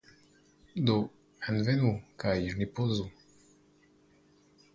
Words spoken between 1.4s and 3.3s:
envenu, kaj ripozu